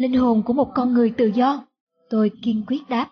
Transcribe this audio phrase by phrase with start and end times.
[0.00, 1.64] linh hồn của một con người tự do.
[2.10, 3.08] Tôi kiên quyết đáp.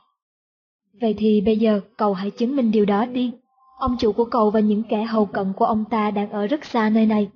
[1.01, 3.33] Vậy thì bây giờ cậu hãy chứng minh điều đó đi.
[3.79, 6.65] Ông chủ của cậu và những kẻ hầu cận của ông ta đang ở rất
[6.65, 7.31] xa nơi này.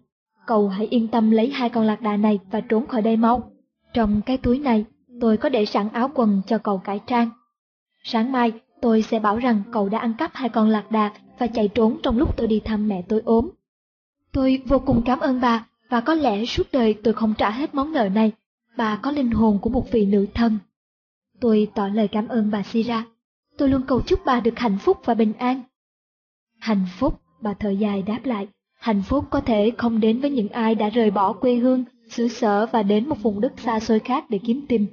[0.47, 3.51] Cậu hãy yên tâm lấy hai con lạc đà này và trốn khỏi đây mau.
[3.95, 4.85] Trong cái túi này,
[5.21, 7.31] tôi có để sẵn áo quần cho cậu cải trang.
[8.05, 11.47] Sáng mai, tôi sẽ bảo rằng cậu đã ăn cắp hai con lạc đà và
[11.47, 13.49] chạy trốn trong lúc tôi đi thăm mẹ tôi ốm.
[14.33, 17.75] Tôi vô cùng cảm ơn bà, và có lẽ suốt đời tôi không trả hết
[17.75, 18.33] món nợ này.
[18.77, 20.59] Bà có linh hồn của một vị nữ thần
[21.41, 23.05] Tôi tỏ lời cảm ơn bà Sira.
[23.59, 25.63] Tôi luôn cầu chúc bà được hạnh phúc và bình an.
[26.59, 28.49] Hạnh phúc, bà thở dài đáp lại.
[28.75, 32.29] Hạnh phúc có thể không đến với những ai đã rời bỏ quê hương, xứ
[32.29, 34.87] sở và đến một vùng đất xa xôi khác để kiếm tìm.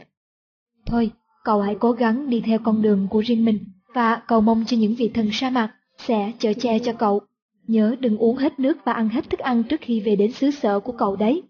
[0.85, 1.11] Thôi,
[1.43, 3.59] cậu hãy cố gắng đi theo con đường của riêng mình
[3.93, 7.21] và cầu mong cho những vị thần sa mạc sẽ chở che cho cậu.
[7.67, 10.51] Nhớ đừng uống hết nước và ăn hết thức ăn trước khi về đến xứ
[10.51, 11.43] sở của cậu đấy.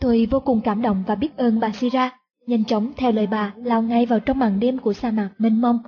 [0.00, 3.54] Tôi vô cùng cảm động và biết ơn bà Sira, nhanh chóng theo lời bà
[3.56, 5.78] lao ngay vào trong màn đêm của sa mạc mênh mông.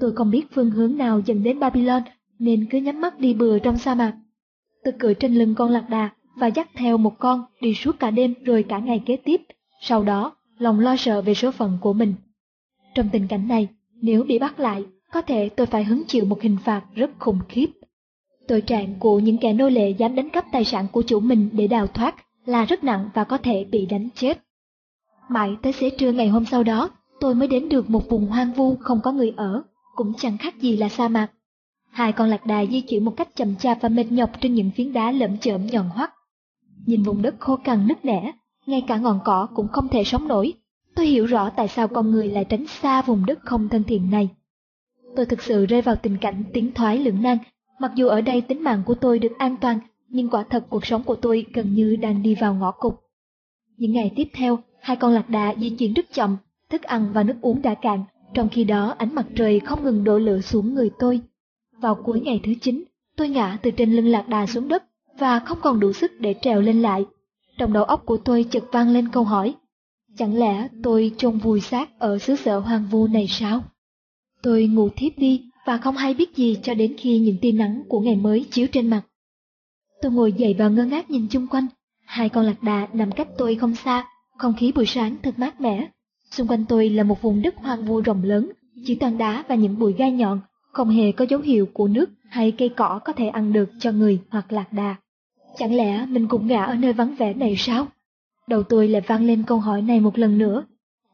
[0.00, 2.02] Tôi không biết phương hướng nào dẫn đến Babylon
[2.38, 4.12] nên cứ nhắm mắt đi bừa trong sa mạc.
[4.84, 8.10] Tôi cưỡi trên lưng con lạc đà và dắt theo một con đi suốt cả
[8.10, 9.40] đêm rồi cả ngày kế tiếp.
[9.80, 12.14] Sau đó, lòng lo sợ về số phận của mình.
[12.94, 13.68] Trong tình cảnh này,
[14.02, 17.38] nếu bị bắt lại, có thể tôi phải hứng chịu một hình phạt rất khủng
[17.48, 17.66] khiếp.
[18.48, 21.48] Tội trạng của những kẻ nô lệ dám đánh cắp tài sản của chủ mình
[21.52, 22.14] để đào thoát
[22.48, 24.38] là rất nặng và có thể bị đánh chết.
[25.28, 28.52] Mãi tới xế trưa ngày hôm sau đó, tôi mới đến được một vùng hoang
[28.52, 29.62] vu không có người ở,
[29.94, 31.28] cũng chẳng khác gì là sa mạc.
[31.90, 34.70] Hai con lạc đà di chuyển một cách chậm chạp và mệt nhọc trên những
[34.70, 36.10] phiến đá lởm chởm nhọn hoắt.
[36.86, 38.32] Nhìn vùng đất khô cằn nứt nẻ,
[38.66, 40.52] ngay cả ngọn cỏ cũng không thể sống nổi.
[40.94, 44.10] Tôi hiểu rõ tại sao con người lại tránh xa vùng đất không thân thiện
[44.10, 44.28] này.
[45.16, 47.38] Tôi thực sự rơi vào tình cảnh tiến thoái lưỡng nan,
[47.78, 50.86] mặc dù ở đây tính mạng của tôi được an toàn, nhưng quả thật cuộc
[50.86, 52.94] sống của tôi gần như đang đi vào ngõ cụt.
[53.76, 56.36] Những ngày tiếp theo, hai con lạc đà di chuyển rất chậm,
[56.70, 60.04] thức ăn và nước uống đã cạn, trong khi đó ánh mặt trời không ngừng
[60.04, 61.20] đổ lửa xuống người tôi.
[61.80, 62.84] Vào cuối ngày thứ chín,
[63.16, 64.84] tôi ngã từ trên lưng lạc đà xuống đất
[65.18, 67.04] và không còn đủ sức để trèo lên lại.
[67.58, 69.54] Trong đầu óc của tôi chợt vang lên câu hỏi,
[70.16, 73.62] chẳng lẽ tôi chôn vùi xác ở xứ sở hoang vu này sao?
[74.42, 77.82] Tôi ngủ thiếp đi và không hay biết gì cho đến khi những tia nắng
[77.88, 79.02] của ngày mới chiếu trên mặt.
[80.02, 81.66] Tôi ngồi dậy và ngơ ngác nhìn chung quanh,
[82.04, 84.04] hai con lạc đà nằm cách tôi không xa,
[84.36, 85.88] không khí buổi sáng thật mát mẻ.
[86.30, 88.52] Xung quanh tôi là một vùng đất hoang vu rộng lớn,
[88.84, 90.40] chỉ toàn đá và những bụi gai nhọn,
[90.72, 93.92] không hề có dấu hiệu của nước hay cây cỏ có thể ăn được cho
[93.92, 94.96] người hoặc lạc đà.
[95.56, 97.86] Chẳng lẽ mình cũng ngã ở nơi vắng vẻ này sao?
[98.46, 100.64] Đầu tôi lại vang lên câu hỏi này một lần nữa.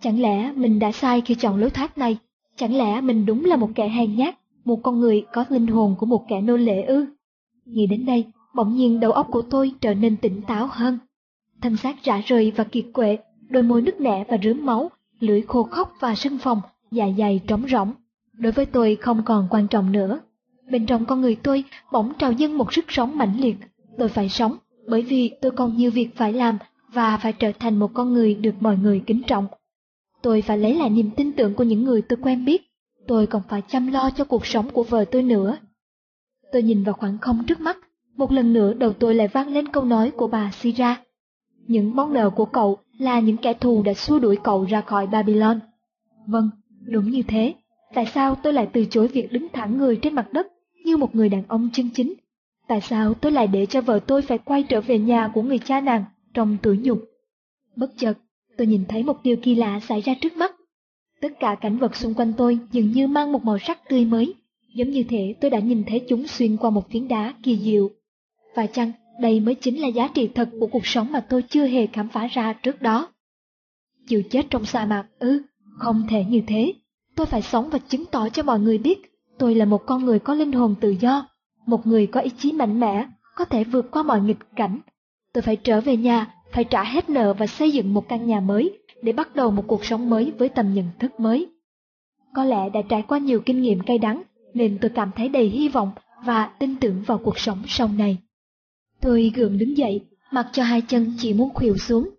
[0.01, 2.17] Chẳng lẽ mình đã sai khi chọn lối thoát này?
[2.57, 5.95] Chẳng lẽ mình đúng là một kẻ hèn nhát, một con người có linh hồn
[5.99, 7.07] của một kẻ nô lệ ư?
[7.65, 10.99] Nghĩ đến đây, bỗng nhiên đầu óc của tôi trở nên tỉnh táo hơn.
[11.63, 15.43] Thân xác rã rời và kiệt quệ, đôi môi nứt nẻ và rướm máu, lưỡi
[15.43, 16.61] khô khóc và sưng phòng
[16.91, 17.93] dạ dày trống rỗng.
[18.33, 20.21] Đối với tôi không còn quan trọng nữa.
[20.71, 23.57] Bên trong con người tôi bỗng trào dâng một sức sống mãnh liệt.
[23.99, 24.57] Tôi phải sống,
[24.89, 26.59] bởi vì tôi còn nhiều việc phải làm
[26.93, 29.47] và phải trở thành một con người được mọi người kính trọng.
[30.23, 32.63] Tôi phải lấy lại niềm tin tưởng của những người tôi quen biết.
[33.07, 35.57] Tôi còn phải chăm lo cho cuộc sống của vợ tôi nữa.
[36.53, 37.77] Tôi nhìn vào khoảng không trước mắt,
[38.17, 41.03] một lần nữa đầu tôi lại vang lên câu nói của bà Sira.
[41.67, 45.07] Những món nợ của cậu là những kẻ thù đã xua đuổi cậu ra khỏi
[45.07, 45.61] Babylon.
[46.27, 46.51] Vâng,
[46.87, 47.55] đúng như thế.
[47.95, 50.47] Tại sao tôi lại từ chối việc đứng thẳng người trên mặt đất
[50.85, 52.15] như một người đàn ông chân chính?
[52.69, 55.59] Tại sao tôi lại để cho vợ tôi phải quay trở về nhà của người
[55.59, 56.05] cha nàng
[56.35, 56.99] trong tuổi nhục?
[57.77, 58.19] Bất chợt,
[58.57, 60.55] tôi nhìn thấy một điều kỳ lạ xảy ra trước mắt.
[61.21, 64.35] Tất cả cảnh vật xung quanh tôi dường như mang một màu sắc tươi mới,
[64.75, 67.91] giống như thể tôi đã nhìn thấy chúng xuyên qua một phiến đá kỳ diệu.
[68.55, 71.67] Và chăng đây mới chính là giá trị thật của cuộc sống mà tôi chưa
[71.67, 73.09] hề khám phá ra trước đó.
[74.09, 75.43] Chịu chết trong sa mạc ư,
[75.79, 76.73] không thể như thế.
[77.17, 80.19] Tôi phải sống và chứng tỏ cho mọi người biết tôi là một con người
[80.19, 81.29] có linh hồn tự do,
[81.67, 83.07] một người có ý chí mạnh mẽ,
[83.37, 84.81] có thể vượt qua mọi nghịch cảnh.
[85.33, 88.41] Tôi phải trở về nhà, phải trả hết nợ và xây dựng một căn nhà
[88.41, 91.47] mới để bắt đầu một cuộc sống mới với tầm nhận thức mới.
[92.35, 94.23] Có lẽ đã trải qua nhiều kinh nghiệm cay đắng
[94.55, 95.91] nên tôi cảm thấy đầy hy vọng
[96.25, 98.19] và tin tưởng vào cuộc sống sau này.
[99.05, 100.01] Tôi gượng đứng dậy,
[100.33, 102.11] mặc cho hai chân chỉ muốn khuỵu xuống.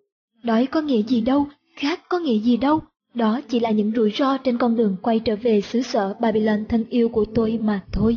[0.42, 1.46] Đói có nghĩa gì đâu,
[1.76, 2.80] khát có nghĩa gì đâu,
[3.14, 6.64] đó chỉ là những rủi ro trên con đường quay trở về xứ sở Babylon
[6.68, 8.16] thân yêu của tôi mà thôi.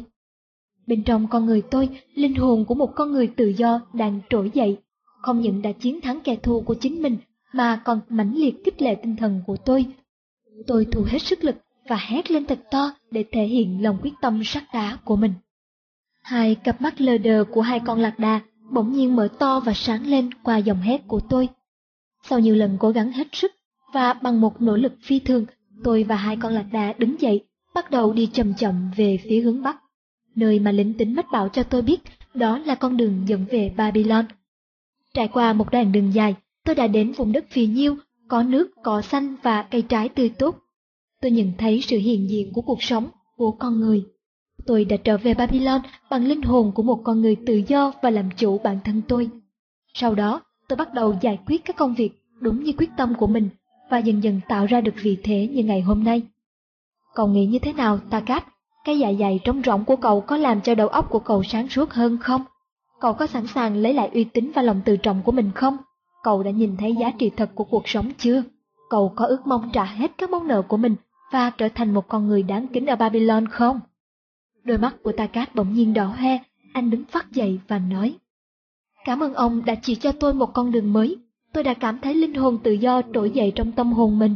[0.87, 4.51] Bên trong con người tôi, linh hồn của một con người tự do đang trỗi
[4.53, 4.77] dậy,
[5.21, 7.17] không những đã chiến thắng kẻ thù của chính mình
[7.53, 9.85] mà còn mãnh liệt kích lệ tinh thần của tôi.
[10.67, 11.55] Tôi thu hết sức lực
[11.87, 15.33] và hét lên thật to để thể hiện lòng quyết tâm sắt đá của mình.
[16.21, 19.73] Hai cặp mắt lờ đờ của hai con lạc đà bỗng nhiên mở to và
[19.73, 21.49] sáng lên qua dòng hét của tôi.
[22.23, 23.51] Sau nhiều lần cố gắng hết sức,
[23.93, 25.45] và bằng một nỗ lực phi thường,
[25.83, 27.45] tôi và hai con lạc đà đứng dậy,
[27.75, 29.77] bắt đầu đi chậm chậm về phía hướng Bắc,
[30.35, 31.99] nơi mà lính tính mách bảo cho tôi biết
[32.33, 34.25] đó là con đường dẫn về Babylon.
[35.13, 37.95] Trải qua một đoạn đường dài, tôi đã đến vùng đất phì nhiêu,
[38.27, 40.57] có nước, cỏ xanh và cây trái tươi tốt.
[41.21, 44.03] Tôi nhận thấy sự hiện diện của cuộc sống, của con người.
[44.69, 48.09] Tôi đã trở về Babylon bằng linh hồn của một con người tự do và
[48.09, 49.29] làm chủ bản thân tôi.
[49.93, 53.27] Sau đó, tôi bắt đầu giải quyết các công việc đúng như quyết tâm của
[53.27, 53.49] mình
[53.89, 56.21] và dần dần tạo ra được vị thế như ngày hôm nay.
[57.15, 58.43] Cậu nghĩ như thế nào, Takat?
[58.85, 61.69] Cái dạ dày trống rỗng của cậu có làm cho đầu óc của cậu sáng
[61.69, 62.43] suốt hơn không?
[62.99, 65.77] Cậu có sẵn sàng lấy lại uy tín và lòng tự trọng của mình không?
[66.23, 68.43] Cậu đã nhìn thấy giá trị thật của cuộc sống chưa?
[68.89, 70.95] Cậu có ước mong trả hết các món nợ của mình
[71.31, 73.79] và trở thành một con người đáng kính ở Babylon không?
[74.63, 76.37] Đôi mắt của Takat bỗng nhiên đỏ hoe,
[76.73, 78.15] anh đứng phát dậy và nói.
[79.05, 81.17] Cảm ơn ông đã chỉ cho tôi một con đường mới,
[81.53, 84.35] tôi đã cảm thấy linh hồn tự do trỗi dậy trong tâm hồn mình.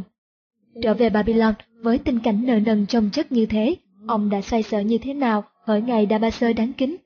[0.82, 3.76] Trở về Babylon với tình cảnh nợ nần chồng chất như thế,
[4.06, 6.96] ông đã xoay sở như thế nào hỡi ngày Dabaser đáng kính?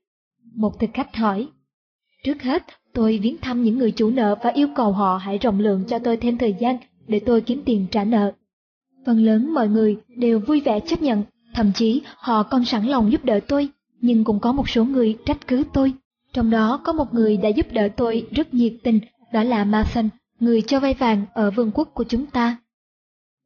[0.54, 1.48] Một thực khách hỏi.
[2.24, 5.60] Trước hết, tôi viếng thăm những người chủ nợ và yêu cầu họ hãy rộng
[5.60, 6.76] lượng cho tôi thêm thời gian
[7.06, 8.32] để tôi kiếm tiền trả nợ.
[9.06, 11.22] Phần lớn mọi người đều vui vẻ chấp nhận,
[11.58, 13.68] thậm chí họ còn sẵn lòng giúp đỡ tôi,
[14.00, 15.92] nhưng cũng có một số người trách cứ tôi.
[16.32, 19.00] Trong đó có một người đã giúp đỡ tôi rất nhiệt tình,
[19.32, 20.08] đó là Mason
[20.40, 22.56] người cho vay vàng ở vương quốc của chúng ta.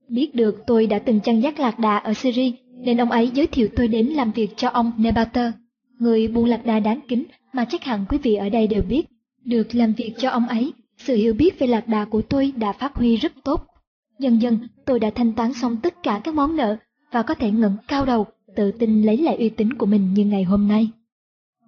[0.09, 2.53] Biết được tôi đã từng chăn dắt lạc đà ở Syria,
[2.85, 5.53] nên ông ấy giới thiệu tôi đến làm việc cho ông Nebater,
[5.99, 9.06] người buôn lạc đà đáng kính mà chắc hẳn quý vị ở đây đều biết.
[9.44, 12.73] Được làm việc cho ông ấy, sự hiểu biết về lạc đà của tôi đã
[12.73, 13.67] phát huy rất tốt.
[14.19, 16.76] Dần dần, tôi đã thanh toán xong tất cả các món nợ
[17.12, 18.26] và có thể ngẩng cao đầu,
[18.56, 20.91] tự tin lấy lại uy tín của mình như ngày hôm nay.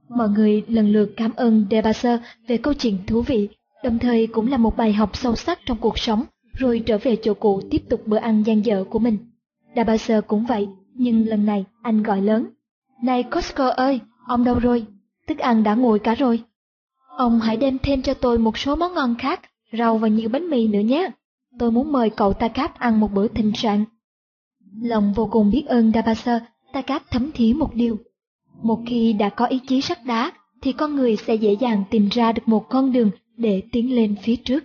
[0.08, 3.48] Mọi người lần lượt cảm ơn Debaser về câu chuyện thú vị,
[3.84, 7.16] đồng thời cũng là một bài học sâu sắc trong cuộc sống, rồi trở về
[7.22, 9.18] chỗ cũ tiếp tục bữa ăn gian dở của mình.
[9.76, 12.46] Debaser cũng vậy, nhưng lần này anh gọi lớn.
[13.02, 14.86] Này Costco ơi, ông đâu rồi?
[15.26, 16.42] Thức ăn đã nguội cả rồi.
[17.16, 19.40] Ông hãy đem thêm cho tôi một số món ngon khác,
[19.78, 21.10] rau và nhiều bánh mì nữa nhé.
[21.58, 23.84] Tôi muốn mời cậu Takat ăn một bữa thịnh soạn.
[24.82, 27.98] Lòng vô cùng biết ơn Dabasa, Takat thấm thí một điều.
[28.62, 30.32] Một khi đã có ý chí sắt đá,
[30.62, 34.16] thì con người sẽ dễ dàng tìm ra được một con đường để tiến lên
[34.22, 34.64] phía trước.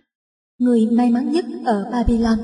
[0.60, 2.40] Người may mắn nhất ở Babylon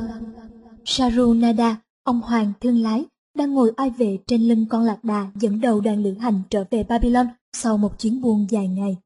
[0.85, 5.61] Sarunada, ông hoàng thương lái, đang ngồi ai vệ trên lưng con lạc đà dẫn
[5.61, 8.97] đầu đoàn lữ hành trở về Babylon sau một chuyến buôn dài ngày.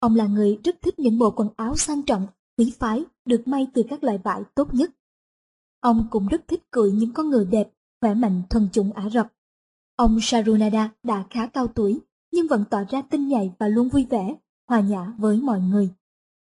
[0.00, 2.26] Ông là người rất thích những bộ quần áo sang trọng,
[2.58, 4.90] quý phái, được may từ các loại vải tốt nhất.
[5.80, 7.70] Ông cũng rất thích cưỡi những con ngựa đẹp,
[8.00, 9.32] khỏe mạnh thuần chủng Ả Rập.
[9.96, 12.00] Ông Sarunada đã khá cao tuổi,
[12.32, 14.36] nhưng vẫn tỏ ra tinh nhạy và luôn vui vẻ,
[14.68, 15.90] hòa nhã với mọi người.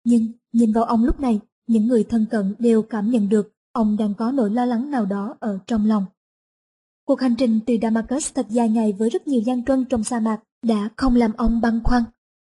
[0.04, 3.98] Nhưng nhìn vào ông lúc này, những người thân cận đều cảm nhận được ông
[3.98, 6.06] đang có nỗi lo lắng nào đó ở trong lòng.
[7.06, 10.19] Cuộc hành trình từ Damascus thật dài ngày với rất nhiều gian truân trong sa
[10.19, 12.04] mạc đã không làm ông băn khoăn.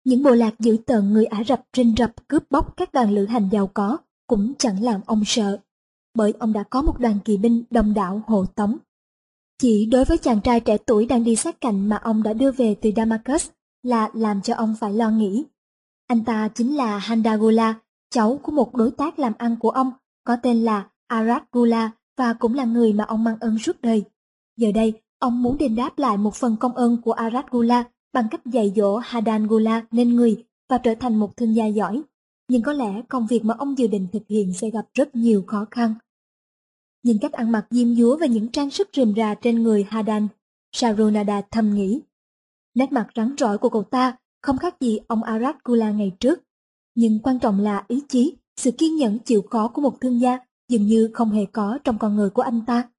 [0.03, 3.25] Những bộ lạc dữ tợn người Ả Rập rình rập cướp bóc các đoàn lữ
[3.25, 5.59] hành giàu có cũng chẳng làm ông sợ,
[6.15, 8.77] bởi ông đã có một đoàn kỵ binh đông đảo hộ tống.
[9.61, 12.51] Chỉ đối với chàng trai trẻ tuổi đang đi sát cạnh mà ông đã đưa
[12.51, 13.49] về từ Damascus
[13.83, 15.45] là làm cho ông phải lo nghĩ.
[16.07, 17.75] Anh ta chính là Handagula,
[18.09, 19.91] cháu của một đối tác làm ăn của ông,
[20.23, 24.03] có tên là Arad Gula và cũng là người mà ông mang ơn suốt đời.
[24.57, 27.83] Giờ đây, ông muốn đền đáp lại một phần công ơn của Arad Gula
[28.13, 32.01] bằng cách dạy dỗ Hadan Gula nên người và trở thành một thương gia giỏi.
[32.47, 35.43] Nhưng có lẽ công việc mà ông dự định thực hiện sẽ gặp rất nhiều
[35.47, 35.93] khó khăn.
[37.03, 40.27] Nhìn cách ăn mặc diêm dúa và những trang sức rườm rà trên người Hadan,
[40.71, 42.01] Sarunada thầm nghĩ.
[42.75, 46.39] Nét mặt rắn rỏi của cậu ta không khác gì ông Arad Kula ngày trước.
[46.95, 50.39] Nhưng quan trọng là ý chí, sự kiên nhẫn chịu khó của một thương gia
[50.69, 52.89] dường như không hề có trong con người của anh ta.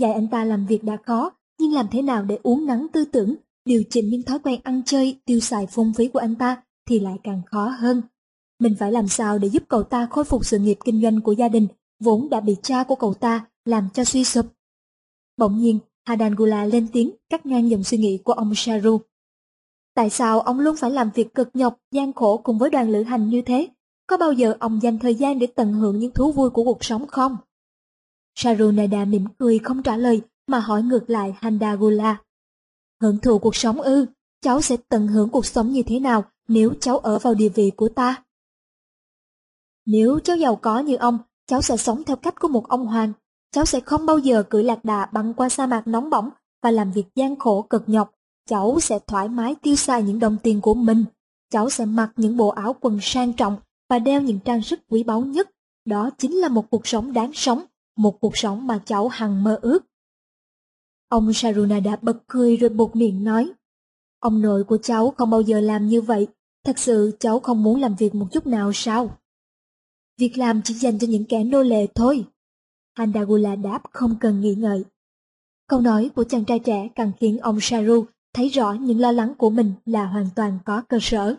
[0.00, 3.04] Dạy anh ta làm việc đã khó, nhưng làm thế nào để uống nắng tư
[3.04, 3.34] tưởng,
[3.64, 7.00] điều chỉnh những thói quen ăn chơi, tiêu xài phung phí của anh ta thì
[7.00, 8.02] lại càng khó hơn.
[8.60, 11.32] Mình phải làm sao để giúp cậu ta khôi phục sự nghiệp kinh doanh của
[11.32, 11.66] gia đình,
[12.00, 14.46] vốn đã bị cha của cậu ta làm cho suy sụp.
[15.36, 19.00] Bỗng nhiên, Hadangula lên tiếng cắt ngang dòng suy nghĩ của ông Sharu.
[19.94, 23.02] Tại sao ông luôn phải làm việc cực nhọc, gian khổ cùng với đoàn lữ
[23.02, 23.68] hành như thế?
[24.06, 26.84] Có bao giờ ông dành thời gian để tận hưởng những thú vui của cuộc
[26.84, 27.36] sống không?
[28.34, 32.22] Sharu Nada mỉm cười không trả lời mà hỏi ngược lại Handagula.
[33.00, 34.06] Hưởng thụ cuộc sống ư,
[34.40, 37.72] cháu sẽ tận hưởng cuộc sống như thế nào nếu cháu ở vào địa vị
[37.76, 38.22] của ta?
[39.86, 43.12] Nếu cháu giàu có như ông, cháu sẽ sống theo cách của một ông hoàng.
[43.52, 46.30] Cháu sẽ không bao giờ cưỡi lạc đà băng qua sa mạc nóng bỏng
[46.62, 48.12] và làm việc gian khổ cực nhọc.
[48.48, 51.04] Cháu sẽ thoải mái tiêu xài những đồng tiền của mình.
[51.50, 53.56] Cháu sẽ mặc những bộ áo quần sang trọng
[53.88, 55.50] và đeo những trang sức quý báu nhất.
[55.84, 57.64] đó chính là một cuộc sống đáng sống,
[57.96, 59.84] một cuộc sống mà cháu hằng mơ ước.
[61.08, 63.52] Ông Sarunada bật cười rồi buộc miệng nói,
[64.20, 66.26] ông nội của cháu không bao giờ làm như vậy,
[66.64, 69.18] thật sự cháu không muốn làm việc một chút nào sao?
[70.18, 72.24] Việc làm chỉ dành cho những kẻ nô lệ thôi.
[72.94, 74.84] Handagula đáp không cần nghĩ ngợi.
[75.68, 78.04] Câu nói của chàng trai trẻ càng khiến ông Saru
[78.34, 81.36] thấy rõ những lo lắng của mình là hoàn toàn có cơ sở.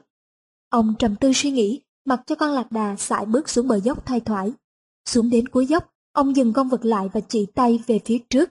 [0.69, 4.05] Ông trầm tư suy nghĩ, mặc cho con lạc đà sải bước xuống bờ dốc
[4.05, 4.51] thoai thoải.
[5.05, 8.50] Xuống đến cuối dốc, ông dừng con vật lại và chỉ tay về phía trước.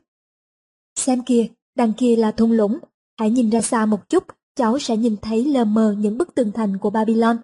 [0.96, 2.78] Xem kìa, đằng kia là thung lũng,
[3.18, 6.52] hãy nhìn ra xa một chút, cháu sẽ nhìn thấy lờ mờ những bức tường
[6.52, 7.36] thành của Babylon.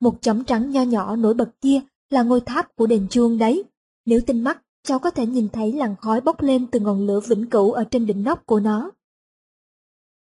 [0.00, 1.80] Một chấm trắng nho nhỏ nổi bật kia
[2.10, 3.64] là ngôi tháp của đền chuông đấy.
[4.06, 7.20] Nếu tinh mắt, cháu có thể nhìn thấy làn khói bốc lên từ ngọn lửa
[7.20, 8.90] vĩnh cửu ở trên đỉnh nóc của nó.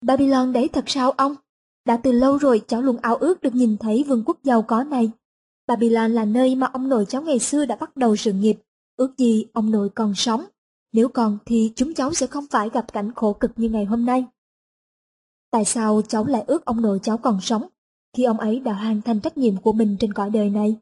[0.00, 1.36] Babylon đấy thật sao ông?
[1.84, 4.84] Đã từ lâu rồi cháu luôn ao ước được nhìn thấy vương quốc giàu có
[4.84, 5.10] này.
[5.66, 8.56] Babylon là nơi mà ông nội cháu ngày xưa đã bắt đầu sự nghiệp.
[8.96, 10.44] Ước gì ông nội còn sống.
[10.92, 14.06] Nếu còn thì chúng cháu sẽ không phải gặp cảnh khổ cực như ngày hôm
[14.06, 14.24] nay.
[15.50, 17.68] Tại sao cháu lại ước ông nội cháu còn sống
[18.16, 20.76] khi ông ấy đã hoàn thành trách nhiệm của mình trên cõi đời này?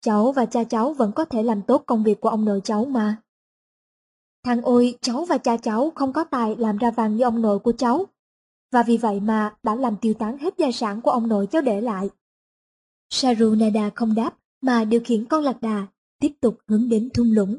[0.00, 2.84] Cháu và cha cháu vẫn có thể làm tốt công việc của ông nội cháu
[2.84, 3.16] mà.
[4.44, 7.58] Thằng ôi, cháu và cha cháu không có tài làm ra vàng như ông nội
[7.58, 8.06] của cháu.
[8.72, 11.62] Và vì vậy mà đã làm tiêu tán hết gia sản của ông nội cháu
[11.62, 12.10] để lại.
[13.10, 15.86] Sarunada không đáp mà điều khiển con lạc đà
[16.20, 17.58] tiếp tục hướng đến thung lũng.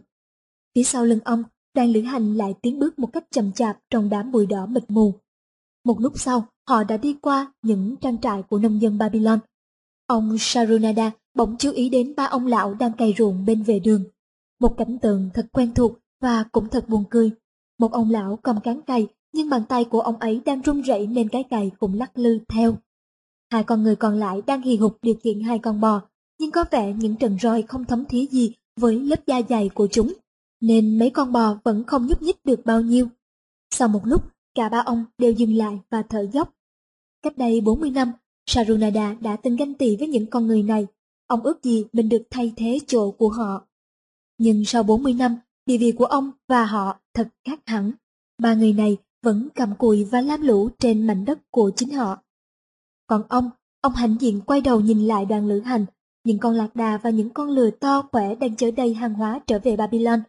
[0.75, 1.43] Phía sau lưng ông,
[1.73, 4.83] đoàn lữ hành lại tiến bước một cách chậm chạp trong đám bụi đỏ mịt
[4.87, 5.13] mù.
[5.85, 9.39] Một lúc sau, họ đã đi qua những trang trại của nông dân Babylon.
[10.07, 14.03] Ông Sarunada bỗng chú ý đến ba ông lão đang cày ruộng bên vệ đường.
[14.59, 17.31] Một cảnh tượng thật quen thuộc và cũng thật buồn cười.
[17.79, 21.07] Một ông lão cầm cán cày, nhưng bàn tay của ông ấy đang run rẩy
[21.07, 22.77] nên cái cày cũng lắc lư theo.
[23.51, 26.01] Hai con người còn lại đang hì hục điều khiển hai con bò,
[26.39, 29.87] nhưng có vẻ những trần roi không thấm thía gì với lớp da dày của
[29.91, 30.13] chúng,
[30.61, 33.07] nên mấy con bò vẫn không nhúc nhích được bao nhiêu.
[33.71, 34.23] Sau một lúc,
[34.55, 36.53] cả ba ông đều dừng lại và thở dốc.
[37.23, 38.11] Cách đây 40 năm,
[38.45, 40.87] Sarunada đã từng ganh tị với những con người này
[41.31, 43.65] ông ước gì mình được thay thế chỗ của họ.
[44.37, 47.91] Nhưng sau 40 năm, địa vị của ông và họ thật khác hẳn.
[48.41, 52.21] Ba người này vẫn cầm cùi và lam lũ trên mảnh đất của chính họ.
[53.07, 53.49] Còn ông,
[53.81, 55.85] ông hãnh diện quay đầu nhìn lại đoàn lữ hành,
[56.23, 59.39] những con lạc đà và những con lừa to khỏe đang chở đầy hàng hóa
[59.47, 60.19] trở về Babylon.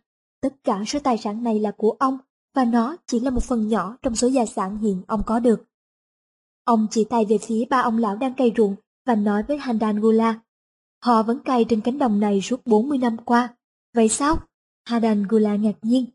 [0.41, 2.19] Tất cả số tài sản này là của ông,
[2.55, 5.65] và nó chỉ là một phần nhỏ trong số gia sản hiện ông có được.
[6.65, 10.01] Ông chỉ tay về phía ba ông lão đang cày ruộng và nói với Handan
[10.01, 10.41] Gula
[11.05, 13.55] Họ vẫn cày trên cánh đồng này suốt 40 năm qua.
[13.95, 14.37] Vậy sao?
[14.85, 16.07] Hadan Gula ngạc nhiên.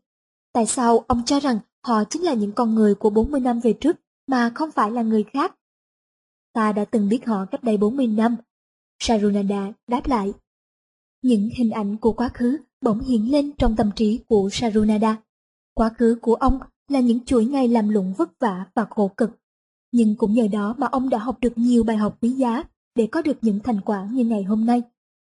[0.52, 3.72] Tại sao ông cho rằng họ chính là những con người của 40 năm về
[3.72, 5.54] trước mà không phải là người khác?
[6.52, 8.36] Ta đã từng biết họ cách đây 40 năm.
[8.98, 10.32] Sarunada đáp lại.
[11.22, 15.16] Những hình ảnh của quá khứ bỗng hiện lên trong tâm trí của Sarunada.
[15.74, 19.30] Quá khứ của ông là những chuỗi ngày làm lụng vất vả và khổ cực.
[19.92, 22.64] Nhưng cũng nhờ đó mà ông đã học được nhiều bài học quý giá
[22.98, 24.82] để có được những thành quả như ngày hôm nay.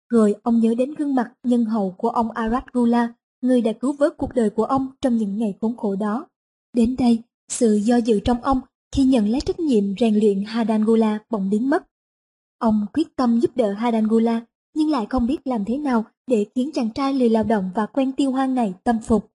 [0.08, 3.92] Rồi ông nhớ đến gương mặt nhân hậu của ông Arat Gula, người đã cứu
[3.92, 6.26] vớt cuộc đời của ông trong những ngày khốn khổ đó.
[6.72, 8.60] Đến đây, sự do dự trong ông
[8.94, 11.84] khi nhận lấy trách nhiệm rèn luyện Hadan Gula bỗng biến mất.
[12.58, 14.40] Ông quyết tâm giúp đỡ Hadan Gula,
[14.74, 17.86] nhưng lại không biết làm thế nào để khiến chàng trai lười lao động và
[17.86, 19.30] quen tiêu hoang này tâm phục.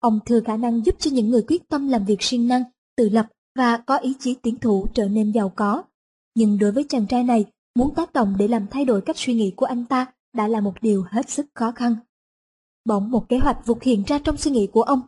[0.00, 2.62] Ông thừa khả năng giúp cho những người quyết tâm làm việc siêng năng,
[2.96, 3.26] tự lập
[3.58, 5.82] và có ý chí tiến thủ trở nên giàu có.
[6.34, 7.44] Nhưng đối với chàng trai này,
[7.76, 10.60] Muốn tác động để làm thay đổi cách suy nghĩ của anh ta đã là
[10.60, 11.96] một điều hết sức khó khăn.
[12.84, 15.00] Bỗng một kế hoạch vụt hiện ra trong suy nghĩ của ông.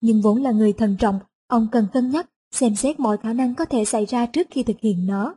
[0.00, 3.54] Nhưng vốn là người thần trọng, ông cần cân nhắc, xem xét mọi khả năng
[3.54, 5.36] có thể xảy ra trước khi thực hiện nó.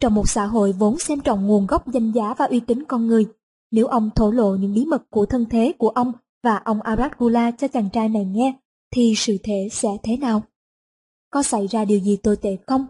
[0.00, 3.06] Trong một xã hội vốn xem trọng nguồn gốc danh giá và uy tín con
[3.06, 3.26] người,
[3.70, 7.50] nếu ông thổ lộ những bí mật của thân thế của ông và ông Aratgula
[7.50, 8.58] cho chàng trai này nghe,
[8.90, 10.42] thì sự thể sẽ thế nào?
[11.30, 12.86] Có xảy ra điều gì tồi tệ không?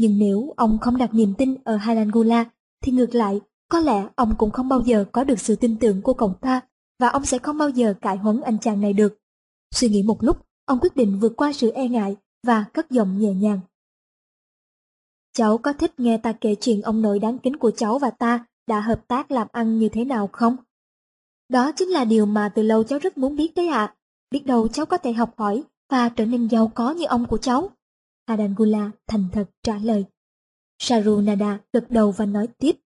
[0.00, 2.44] Nhưng nếu ông không đặt niềm tin ở Halangula,
[2.82, 6.02] thì ngược lại, có lẽ ông cũng không bao giờ có được sự tin tưởng
[6.02, 6.60] của cậu ta
[6.98, 9.18] và ông sẽ không bao giờ cải huấn anh chàng này được.
[9.74, 12.16] Suy nghĩ một lúc, ông quyết định vượt qua sự e ngại
[12.46, 13.60] và cất giọng nhẹ nhàng.
[15.32, 18.46] Cháu có thích nghe ta kể chuyện ông nội đáng kính của cháu và ta
[18.66, 20.56] đã hợp tác làm ăn như thế nào không?
[21.48, 23.94] Đó chính là điều mà từ lâu cháu rất muốn biết đấy ạ.
[24.30, 27.38] Biết đâu cháu có thể học hỏi và trở nên giàu có như ông của
[27.38, 27.70] cháu.
[28.30, 30.04] Adangula thành thật trả lời.
[30.78, 32.76] Sarunada gật đầu và nói tiếp.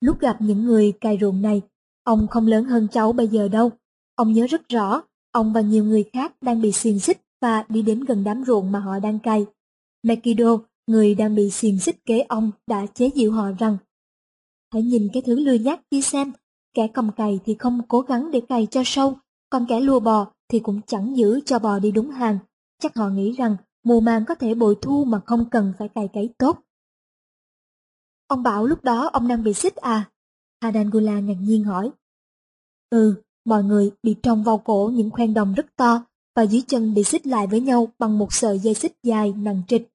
[0.00, 1.62] Lúc gặp những người cài ruộng này,
[2.04, 3.70] ông không lớn hơn cháu bây giờ đâu.
[4.14, 7.82] Ông nhớ rất rõ, ông và nhiều người khác đang bị xiềng xích và đi
[7.82, 9.46] đến gần đám ruộng mà họ đang cày.
[10.02, 13.76] Mekido, người đang bị xiềng xích kế ông, đã chế giễu họ rằng
[14.72, 16.32] Hãy nhìn cái thứ lưa nhác kia xem,
[16.74, 19.18] kẻ cầm cày thì không cố gắng để cày cho sâu,
[19.50, 22.38] còn kẻ lùa bò thì cũng chẳng giữ cho bò đi đúng hàng.
[22.82, 26.08] Chắc họ nghĩ rằng mùa màng có thể bồi thu mà không cần phải cày
[26.12, 26.58] cấy tốt.
[28.26, 30.10] Ông bảo lúc đó ông đang bị xích à?
[30.58, 31.90] Adangula ngạc nhiên hỏi.
[32.90, 36.04] Ừ, mọi người bị trồng vào cổ những khoen đồng rất to
[36.36, 39.62] và dưới chân bị xích lại với nhau bằng một sợi dây xích dài nặng
[39.68, 39.88] trịch.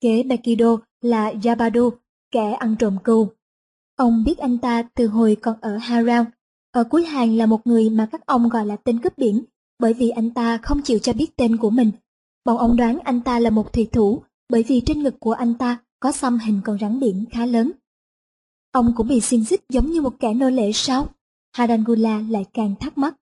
[0.00, 1.90] Kế Mekido là Yabado,
[2.30, 3.28] kẻ ăn trộm cừu.
[3.96, 6.24] Ông biết anh ta từ hồi còn ở Harrow.
[6.70, 9.44] Ở cuối hàng là một người mà các ông gọi là tên cướp biển,
[9.78, 11.90] bởi vì anh ta không chịu cho biết tên của mình.
[12.44, 15.54] Bọn ông đoán anh ta là một thủy thủ, bởi vì trên ngực của anh
[15.54, 17.72] ta có xăm hình con rắn biển khá lớn.
[18.72, 21.08] Ông cũng bị xiên xích giống như một kẻ nô lệ sao?
[21.52, 23.14] Harangula lại càng thắc mắc.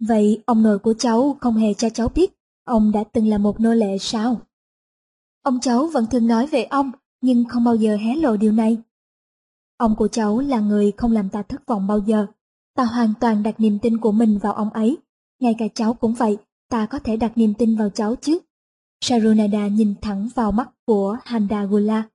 [0.00, 2.32] Vậy ông nội của cháu không hề cho cháu biết
[2.64, 4.40] ông đã từng là một nô lệ sao?
[5.42, 8.78] Ông cháu vẫn thường nói về ông, nhưng không bao giờ hé lộ điều này.
[9.76, 12.26] Ông của cháu là người không làm ta thất vọng bao giờ.
[12.74, 14.98] Ta hoàn toàn đặt niềm tin của mình vào ông ấy.
[15.40, 16.36] Ngay cả cháu cũng vậy,
[16.72, 18.38] ta có thể đặt niềm tin vào cháu chứ.
[19.00, 22.08] Sarunada nhìn thẳng vào mắt của Handagula.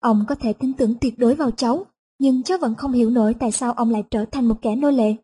[0.00, 1.86] Ông có thể tin tưởng tuyệt đối vào cháu,
[2.18, 4.90] nhưng cháu vẫn không hiểu nổi tại sao ông lại trở thành một kẻ nô
[4.90, 5.14] lệ.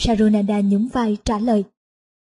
[0.00, 1.64] Sarunada nhún vai trả lời.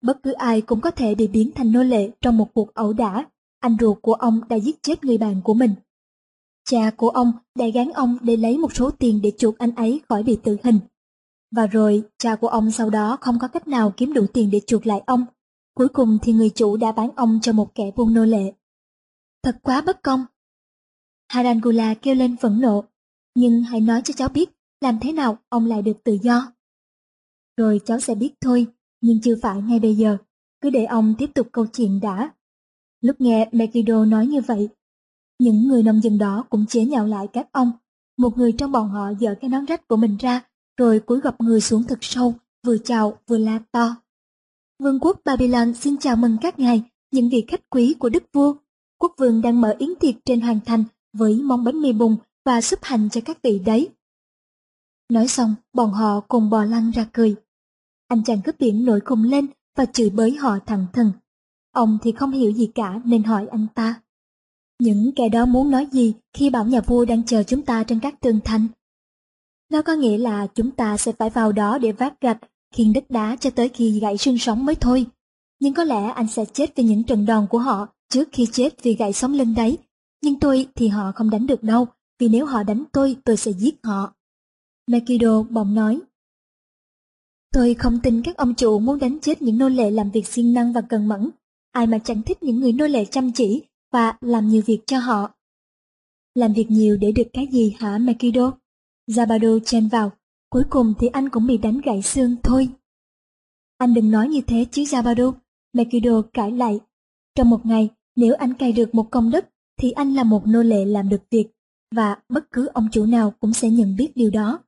[0.02, 2.92] Bất cứ ai cũng có thể bị biến thành nô lệ trong một cuộc ẩu
[2.92, 3.24] đả.
[3.60, 5.74] Anh ruột của ông đã giết chết người bạn của mình.
[6.70, 10.00] Cha của ông đã gán ông để lấy một số tiền để chuộc anh ấy
[10.08, 10.78] khỏi bị tử hình.
[11.50, 14.60] Và rồi, cha của ông sau đó không có cách nào kiếm đủ tiền để
[14.66, 15.24] chuộc lại ông.
[15.78, 18.52] Cuối cùng thì người chủ đã bán ông cho một kẻ buôn nô lệ.
[19.42, 20.24] Thật quá bất công.
[21.28, 22.84] Harangula kêu lên phẫn nộ.
[23.34, 26.52] Nhưng hãy nói cho cháu biết, làm thế nào ông lại được tự do.
[27.56, 28.66] Rồi cháu sẽ biết thôi,
[29.00, 30.16] nhưng chưa phải ngay bây giờ.
[30.60, 32.34] Cứ để ông tiếp tục câu chuyện đã.
[33.00, 34.68] Lúc nghe Mekido nói như vậy,
[35.38, 37.72] những người nông dân đó cũng chế nhạo lại các ông.
[38.16, 40.40] Một người trong bọn họ dở cái nón rách của mình ra,
[40.76, 42.34] rồi cúi gập người xuống thật sâu,
[42.66, 43.96] vừa chào vừa la to.
[44.82, 48.54] Vương quốc Babylon xin chào mừng các ngài, những vị khách quý của đức vua.
[48.98, 52.60] Quốc vương đang mở yến tiệc trên hoàng thành với món bánh mì bùng và
[52.60, 53.88] súp hành cho các vị đấy.
[55.08, 57.36] Nói xong, bọn họ cùng bò lăn ra cười.
[58.08, 61.12] Anh chàng cướp biển nổi khùng lên và chửi bới họ thẳng thừng.
[61.72, 64.02] Ông thì không hiểu gì cả nên hỏi anh ta.
[64.78, 68.00] Những kẻ đó muốn nói gì khi bảo nhà vua đang chờ chúng ta trên
[68.00, 68.66] các tường thành?
[69.70, 72.38] Nó có nghĩa là chúng ta sẽ phải vào đó để vác gạch,
[72.74, 75.06] khiên đất đá cho tới khi gãy xương sống mới thôi.
[75.60, 78.82] Nhưng có lẽ anh sẽ chết vì những trận đòn của họ trước khi chết
[78.82, 79.78] vì gãy sống lưng đấy.
[80.22, 81.86] Nhưng tôi thì họ không đánh được đâu,
[82.18, 84.14] vì nếu họ đánh tôi, tôi sẽ giết họ.
[84.86, 86.00] Makido bỗng nói.
[87.52, 90.52] Tôi không tin các ông chủ muốn đánh chết những nô lệ làm việc siêng
[90.52, 91.30] năng và cần mẫn.
[91.72, 94.98] Ai mà chẳng thích những người nô lệ chăm chỉ và làm nhiều việc cho
[94.98, 95.30] họ.
[96.34, 98.52] Làm việc nhiều để được cái gì hả Makido?
[99.06, 100.12] Zabado chen vào,
[100.50, 102.68] cuối cùng thì anh cũng bị đánh gãy xương thôi.
[103.78, 105.32] Anh đừng nói như thế chứ Zabado,
[105.72, 106.80] Mekido cãi lại.
[107.34, 109.48] Trong một ngày, nếu anh cày được một công đất,
[109.80, 111.48] thì anh là một nô lệ làm được việc,
[111.94, 114.58] và bất cứ ông chủ nào cũng sẽ nhận biết điều đó.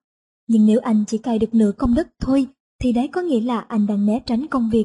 [0.47, 2.47] Nhưng nếu anh chỉ cày được nửa công đất thôi,
[2.83, 4.85] thì đấy có nghĩa là anh đang né tránh công việc.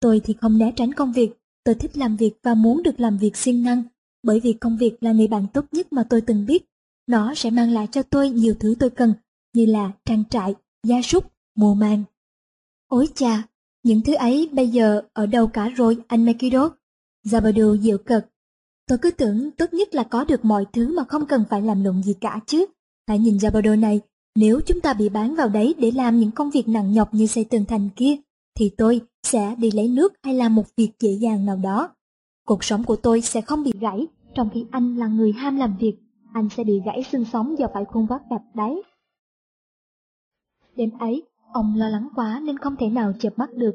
[0.00, 1.30] Tôi thì không né tránh công việc,
[1.64, 3.82] tôi thích làm việc và muốn được làm việc siêng năng,
[4.22, 6.64] bởi vì công việc là người bạn tốt nhất mà tôi từng biết.
[7.06, 9.14] Nó sẽ mang lại cho tôi nhiều thứ tôi cần,
[9.54, 10.54] như là trang trại,
[10.86, 12.02] gia súc, mùa màng.
[12.88, 13.42] Ôi cha,
[13.82, 16.70] những thứ ấy bây giờ ở đâu cả rồi anh Mekido?
[17.26, 18.24] Zabadu dịu cực.
[18.88, 21.84] Tôi cứ tưởng tốt nhất là có được mọi thứ mà không cần phải làm
[21.84, 22.66] lụng gì cả chứ.
[23.08, 24.00] Hãy nhìn Zabado này,
[24.36, 27.26] nếu chúng ta bị bán vào đấy để làm những công việc nặng nhọc như
[27.26, 28.16] xây tường thành kia,
[28.58, 31.88] thì tôi sẽ đi lấy nước hay làm một việc dễ dàng nào đó.
[32.46, 35.76] Cuộc sống của tôi sẽ không bị gãy, trong khi anh là người ham làm
[35.80, 35.96] việc,
[36.32, 38.74] anh sẽ bị gãy xương sống do phải khuôn vác gạch đáy.
[40.76, 43.74] Đêm ấy, ông lo lắng quá nên không thể nào chợp mắt được.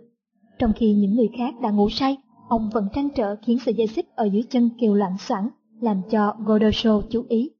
[0.59, 2.17] Trong khi những người khác đã ngủ say,
[2.49, 5.49] ông vẫn trăn trở khiến sợi dây xích ở dưới chân kêu loạn xoảng,
[5.81, 7.51] làm cho Godosho chú ý.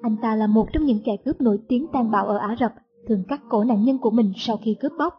[0.00, 2.74] Anh ta là một trong những kẻ cướp nổi tiếng tàn bạo ở Ả Rập,
[3.08, 5.14] thường cắt cổ nạn nhân của mình sau khi cướp bóc.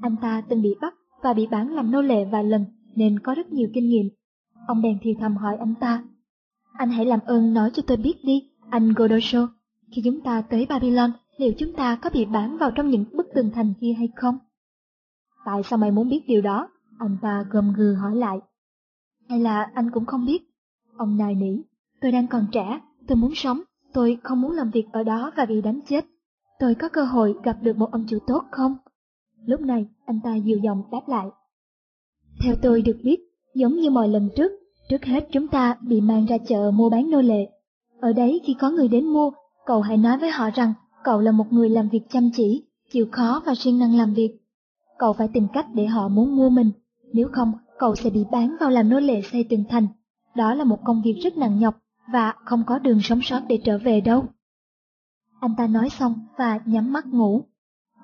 [0.00, 2.64] Anh ta từng bị bắt và bị bán làm nô lệ vài lần
[2.94, 4.08] nên có rất nhiều kinh nghiệm.
[4.66, 6.04] Ông bèn thì thầm hỏi anh ta.
[6.72, 9.48] Anh hãy làm ơn nói cho tôi biết đi, anh Godosho,
[9.92, 13.26] khi chúng ta tới Babylon, liệu chúng ta có bị bán vào trong những bức
[13.34, 14.38] tường thành kia hay không?
[15.44, 16.68] Tại sao mày muốn biết điều đó?
[16.98, 18.38] Anh ta gầm gừ hỏi lại.
[19.28, 20.42] Hay là anh cũng không biết?
[20.96, 21.62] Ông nài nỉ,
[22.00, 23.60] tôi đang còn trẻ, tôi muốn sống,
[23.92, 26.04] tôi không muốn làm việc ở đó và bị đánh chết.
[26.58, 28.76] Tôi có cơ hội gặp được một ông chủ tốt không?
[29.46, 31.26] Lúc này, anh ta dịu giọng đáp lại.
[32.44, 33.20] Theo tôi được biết,
[33.54, 34.52] giống như mọi lần trước,
[34.88, 37.48] trước hết chúng ta bị mang ra chợ mua bán nô lệ.
[38.00, 39.30] Ở đấy khi có người đến mua,
[39.66, 40.72] cậu hãy nói với họ rằng
[41.06, 44.36] cậu là một người làm việc chăm chỉ, chịu khó và siêng năng làm việc.
[44.98, 46.70] Cậu phải tìm cách để họ muốn mua mình,
[47.12, 49.86] nếu không cậu sẽ bị bán vào làm nô lệ xây tường thành.
[50.34, 51.74] Đó là một công việc rất nặng nhọc
[52.12, 54.24] và không có đường sống sót để trở về đâu.
[55.40, 57.44] Anh ta nói xong và nhắm mắt ngủ.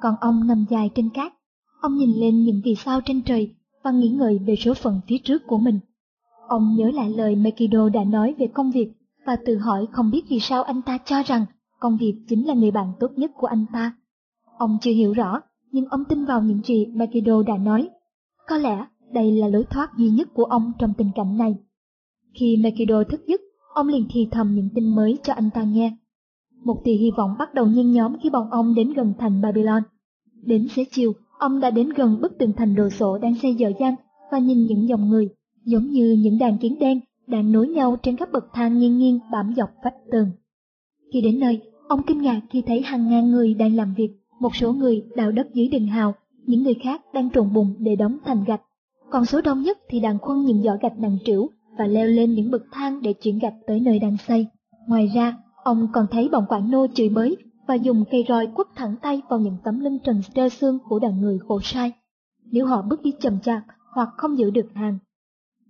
[0.01, 1.33] Còn ông nằm dài trên cát.
[1.81, 5.19] Ông nhìn lên những vì sao trên trời và nghĩ ngợi về số phận phía
[5.25, 5.81] trước của mình.
[6.49, 8.93] Ông nhớ lại lời Mekido đã nói về công việc
[9.27, 11.47] và tự hỏi không biết vì sao anh ta cho rằng
[11.83, 13.93] công việc chính là người bạn tốt nhất của anh ta.
[14.59, 15.41] Ông chưa hiểu rõ,
[15.73, 17.89] nhưng ông tin vào những gì Mekido đã nói.
[18.49, 21.57] Có lẽ đây là lối thoát duy nhất của ông trong tình cảnh này.
[22.35, 23.41] Khi Mekido thức giấc,
[23.75, 25.97] ông liền thì thầm những tin mới cho anh ta nghe.
[26.65, 29.83] Một tia hy vọng bắt đầu nhen nhóm khi bọn ông đến gần thành Babylon.
[30.43, 33.73] Đến xế chiều, ông đã đến gần bức tường thành đồ sộ đang xây dở
[33.81, 33.95] dang
[34.33, 35.29] và nhìn những dòng người,
[35.65, 39.19] giống như những đàn kiến đen đang nối nhau trên các bậc thang nghiêng nghiêng
[39.33, 40.31] bám dọc vách tường.
[41.13, 44.57] Khi đến nơi, ông kinh ngạc khi thấy hàng ngàn người đang làm việc, một
[44.57, 46.15] số người đào đất dưới đình hào,
[46.47, 48.63] những người khác đang trộn bùn để đóng thành gạch.
[49.11, 52.35] Còn số đông nhất thì đang khuân những giỏ gạch nặng trĩu và leo lên
[52.35, 54.47] những bậc thang để chuyển gạch tới nơi đang xây.
[54.87, 58.67] Ngoài ra, ông còn thấy bọn quản nô chửi bới và dùng cây roi quất
[58.77, 61.93] thẳng tay vào những tấm lưng trần trơ xương của đàn người khổ sai.
[62.53, 63.63] Nếu họ bước đi chậm chạp
[63.95, 64.99] hoặc không giữ được hàng,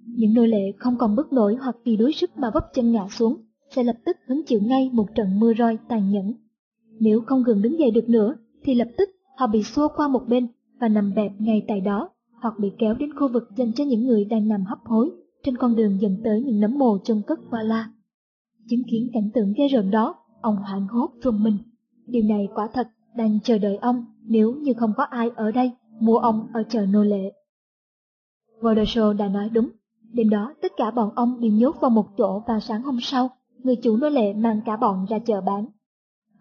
[0.07, 3.07] những nô lệ không còn bước nổi hoặc vì đuối sức mà vấp chân ngã
[3.11, 3.37] xuống,
[3.75, 6.33] sẽ lập tức hứng chịu ngay một trận mưa roi tàn nhẫn.
[7.01, 10.23] Nếu không gượng đứng dậy được nữa, thì lập tức họ bị xua qua một
[10.29, 10.47] bên
[10.81, 12.11] và nằm bẹp ngay tại đó,
[12.43, 15.11] hoặc bị kéo đến khu vực dành cho những người đang nằm hấp hối
[15.45, 17.91] trên con đường dẫn tới những nấm mồ chân cất qua la.
[18.69, 21.59] Chứng kiến cảnh tượng ghê rợn đó, ông hoảng hốt rùng mình.
[22.07, 25.73] Điều này quả thật đang chờ đợi ông nếu như không có ai ở đây
[26.01, 27.33] mua ông ở chợ nô lệ.
[28.61, 29.69] Vodershaw đã nói đúng,
[30.13, 33.31] đêm đó tất cả bọn ông bị nhốt vào một chỗ và sáng hôm sau,
[33.63, 35.67] người chủ nô lệ mang cả bọn ra chợ bán.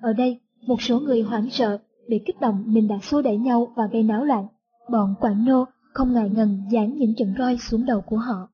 [0.01, 3.73] Ở đây, một số người hoảng sợ, bị kích động nên đã xô đẩy nhau
[3.75, 4.47] và gây náo loạn.
[4.91, 8.49] Bọn quản nô không ngại ngần giáng những trận roi xuống đầu của họ.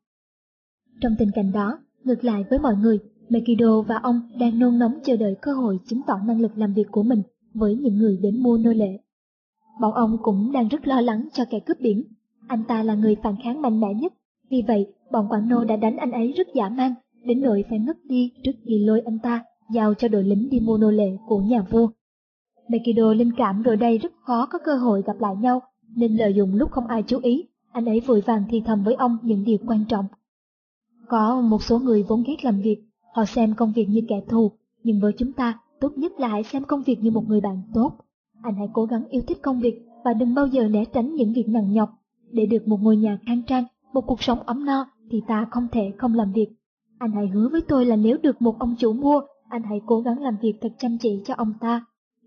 [1.01, 2.99] Trong tình cảnh đó, ngược lại với mọi người,
[3.29, 6.73] Mekido và ông đang nôn nóng chờ đợi cơ hội chứng tỏ năng lực làm
[6.73, 7.21] việc của mình
[7.53, 8.99] với những người đến mua nô lệ.
[9.81, 12.03] Bọn ông cũng đang rất lo lắng cho kẻ cướp biển.
[12.47, 14.13] Anh ta là người phản kháng mạnh mẽ nhất,
[14.49, 16.93] vì vậy bọn quản nô đã đánh anh ấy rất dã man,
[17.27, 20.59] đến nỗi phải ngất đi trước khi lôi anh ta giao cho đội lính đi
[20.59, 21.87] mua nô lệ của nhà vua.
[22.67, 25.61] Mekido linh cảm rồi đây rất khó có cơ hội gặp lại nhau,
[25.95, 28.93] nên lợi dụng lúc không ai chú ý, anh ấy vội vàng thì thầm với
[28.93, 30.05] ông những điều quan trọng.
[31.07, 32.77] Có một số người vốn ghét làm việc,
[33.13, 34.51] họ xem công việc như kẻ thù,
[34.83, 37.61] nhưng với chúng ta, tốt nhất là hãy xem công việc như một người bạn
[37.73, 37.91] tốt.
[38.43, 41.33] Anh hãy cố gắng yêu thích công việc và đừng bao giờ né tránh những
[41.33, 41.89] việc nặng nhọc.
[42.31, 43.63] Để được một ngôi nhà khang trang,
[43.93, 46.56] một cuộc sống ấm no thì ta không thể không làm việc.
[46.99, 50.01] Anh hãy hứa với tôi là nếu được một ông chủ mua, anh hãy cố
[50.01, 51.85] gắng làm việc thật chăm chỉ cho ông ta.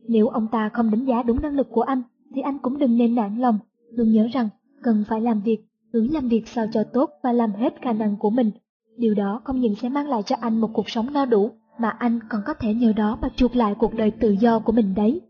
[0.09, 2.03] Nếu ông ta không đánh giá đúng năng lực của anh,
[2.35, 3.59] thì anh cũng đừng nên nản lòng.
[3.91, 4.49] Luôn nhớ rằng,
[4.83, 5.59] cần phải làm việc,
[5.93, 8.51] cứ làm việc sao cho tốt và làm hết khả năng của mình.
[8.97, 11.89] Điều đó không những sẽ mang lại cho anh một cuộc sống no đủ, mà
[11.89, 14.95] anh còn có thể nhờ đó mà chuộc lại cuộc đời tự do của mình
[14.95, 15.21] đấy.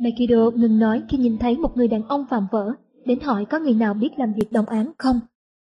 [0.00, 2.72] Mekido ngừng nói khi nhìn thấy một người đàn ông phạm vỡ,
[3.04, 5.20] đến hỏi có người nào biết làm việc đồng án không.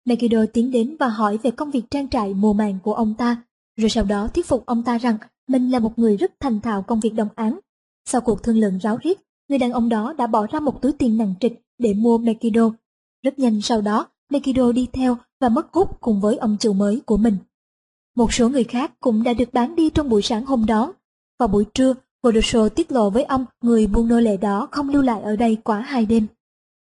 [0.05, 3.43] Megiddo tiến đến và hỏi về công việc trang trại mùa màng của ông ta,
[3.77, 6.83] rồi sau đó thuyết phục ông ta rằng mình là một người rất thành thạo
[6.83, 7.59] công việc đồng án.
[8.09, 10.93] Sau cuộc thương lượng ráo riết, người đàn ông đó đã bỏ ra một túi
[10.93, 12.71] tiền nặng trịch để mua Megiddo.
[13.23, 17.01] Rất nhanh sau đó, Megiddo đi theo và mất hút cùng với ông chủ mới
[17.07, 17.37] của mình.
[18.17, 20.95] Một số người khác cũng đã được bán đi trong buổi sáng hôm đó.
[21.39, 25.03] Vào buổi trưa, Vodosho tiết lộ với ông người buôn nô lệ đó không lưu
[25.03, 26.27] lại ở đây quá hai đêm.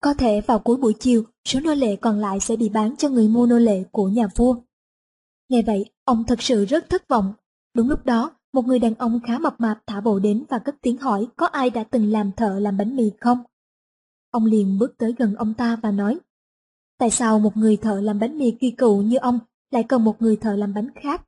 [0.00, 3.08] Có thể vào cuối buổi chiều, số nô lệ còn lại sẽ bị bán cho
[3.08, 4.56] người mua nô lệ của nhà vua.
[5.48, 7.32] Nghe vậy, ông thật sự rất thất vọng.
[7.74, 10.76] Đúng lúc đó, một người đàn ông khá mập mạp thả bộ đến và cất
[10.82, 13.38] tiếng hỏi có ai đã từng làm thợ làm bánh mì không.
[14.30, 16.18] Ông liền bước tới gần ông ta và nói,
[16.98, 19.38] tại sao một người thợ làm bánh mì kỳ cựu như ông
[19.70, 21.22] lại cần một người thợ làm bánh khác?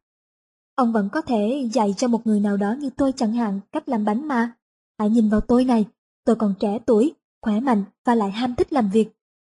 [0.75, 3.89] Ông vẫn có thể dạy cho một người nào đó như tôi chẳng hạn cách
[3.89, 4.53] làm bánh mà.
[4.99, 5.85] Hãy nhìn vào tôi này,
[6.25, 9.09] tôi còn trẻ tuổi, khỏe mạnh và lại ham thích làm việc.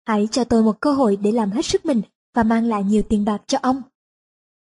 [0.08, 2.02] Hãy cho tôi một cơ hội để làm hết sức mình
[2.36, 3.82] và mang lại nhiều tiền bạc cho ông.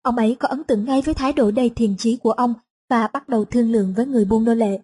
[0.02, 2.54] Ông ấy có ấn tượng ngay với thái độ đầy thiền chí của ông
[2.90, 4.80] và bắt đầu thương lượng với người buôn nô lệ.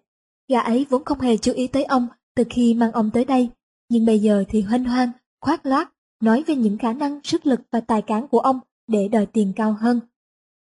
[0.48, 3.50] Gã ấy vốn không hề chú ý tới ông từ khi mang ông tới đây,
[3.90, 5.12] nhưng bây giờ thì hoanh hoang,
[5.42, 5.90] khoác loát,
[6.22, 9.54] nói về những khả năng, sức lực và tài cán của ông để đòi tiền
[9.56, 10.00] cao hơn.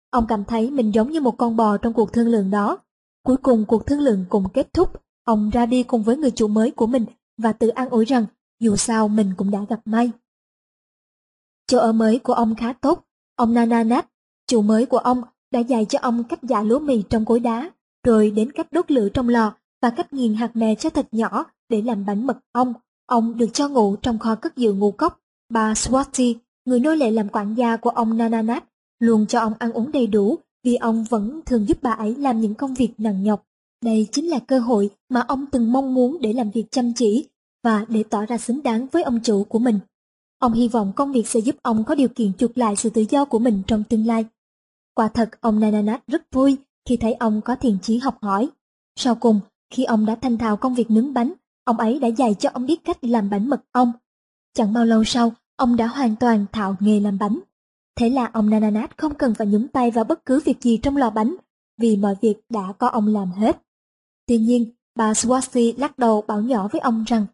[0.10, 2.77] Ông cảm thấy mình giống như một con bò trong cuộc thương lượng đó.
[3.23, 4.89] Cuối cùng cuộc thương lượng cũng kết thúc,
[5.23, 7.06] ông ra đi cùng với người chủ mới của mình
[7.38, 8.26] và tự an ủi rằng
[8.60, 10.12] dù sao mình cũng đã gặp may.
[11.67, 14.08] Chỗ ở mới của ông khá tốt, ông Nananat,
[14.47, 15.21] chủ mới của ông
[15.52, 17.69] đã dạy cho ông cách giả lúa mì trong cối đá,
[18.04, 21.45] rồi đến cách đốt lửa trong lò và cách nghiền hạt mè cho thật nhỏ
[21.69, 22.73] để làm bánh mật ong.
[23.06, 25.21] Ông được cho ngủ trong kho cất giữ ngũ cốc.
[25.50, 28.63] Bà Swati, người nô lệ làm quản gia của ông Nananat,
[29.00, 32.41] luôn cho ông ăn uống đầy đủ vì ông vẫn thường giúp bà ấy làm
[32.41, 33.47] những công việc nặng nhọc.
[33.84, 37.28] Đây chính là cơ hội mà ông từng mong muốn để làm việc chăm chỉ
[37.63, 39.80] và để tỏ ra xứng đáng với ông chủ của mình.
[40.40, 43.06] Ông hy vọng công việc sẽ giúp ông có điều kiện chuộc lại sự tự
[43.10, 44.26] do của mình trong tương lai.
[44.94, 48.50] Quả thật, ông Nananat rất vui khi thấy ông có thiện chí học hỏi.
[48.96, 52.36] Sau cùng, khi ông đã thành thạo công việc nướng bánh, ông ấy đã dạy
[52.40, 53.92] cho ông biết cách làm bánh mật ong.
[54.54, 57.40] Chẳng bao lâu sau, ông đã hoàn toàn thạo nghề làm bánh.
[57.96, 60.98] Thế là ông Nananat không cần phải nhúng tay vào bất cứ việc gì trong
[60.98, 61.36] lò bánh,
[61.78, 63.66] vì mọi việc đã có ông làm hết.
[64.28, 67.26] Tuy nhiên, bà Swasti lắc đầu bảo nhỏ với ông rằng,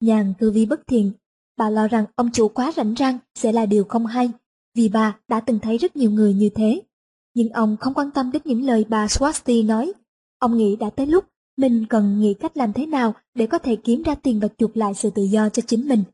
[0.00, 1.12] nhàn tư vi bất thiện.
[1.56, 4.30] Bà lo rằng ông chủ quá rảnh rang sẽ là điều không hay,
[4.74, 6.82] vì bà đã từng thấy rất nhiều người như thế.
[7.34, 9.92] Nhưng ông không quan tâm đến những lời bà Swasti nói.
[10.38, 11.24] Ông nghĩ đã tới lúc
[11.56, 14.76] mình cần nghĩ cách làm thế nào để có thể kiếm ra tiền và chuộc
[14.76, 16.04] lại sự tự do cho chính mình.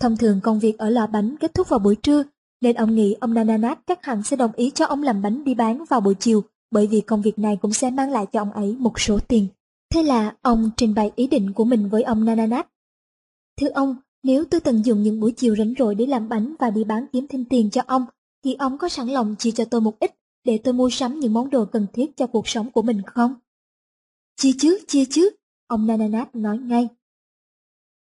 [0.00, 2.22] Thông thường công việc ở lò bánh kết thúc vào buổi trưa,
[2.60, 5.54] nên ông nghĩ ông Nananat chắc hẳn sẽ đồng ý cho ông làm bánh đi
[5.54, 8.52] bán vào buổi chiều, bởi vì công việc này cũng sẽ mang lại cho ông
[8.52, 9.48] ấy một số tiền.
[9.94, 12.68] Thế là ông trình bày ý định của mình với ông Nananat.
[13.60, 16.70] Thưa ông, nếu tôi tận dụng những buổi chiều rảnh rỗi để làm bánh và
[16.70, 18.04] đi bán kiếm thêm tiền cho ông,
[18.44, 21.32] thì ông có sẵn lòng chia cho tôi một ít để tôi mua sắm những
[21.32, 23.34] món đồ cần thiết cho cuộc sống của mình không?
[24.36, 25.30] Chia chứ, chia chứ,
[25.66, 26.88] ông Nananat nói ngay.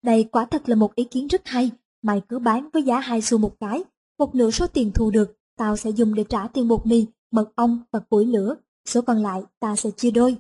[0.02, 1.70] Đây quả thật là một ý kiến rất hay,
[2.02, 3.82] mày cứ bán với giá hai xu một cái,
[4.18, 7.52] một nửa số tiền thu được, tao sẽ dùng để trả tiền bột mì, mật
[7.54, 10.36] ong và củi lửa, số còn lại ta sẽ chia đôi.